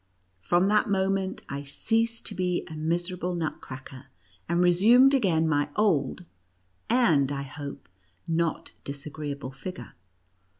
From 0.39 0.67
that 0.69 0.89
moment, 0.89 1.43
I 1.47 1.63
ceased 1.63 2.25
to 2.25 2.33
be 2.33 2.65
a 2.67 2.73
miserable 2.73 3.35
Nutcracker, 3.35 4.07
and 4.49 4.59
resumed 4.59 5.13
again 5.13 5.47
my 5.47 5.69
old— 5.75 6.25
and, 6.89 7.31
I 7.31 7.43
hope, 7.43 7.87
not 8.27 8.71
dis 8.83 9.05
agreeable— 9.05 9.51
figure. 9.63 9.93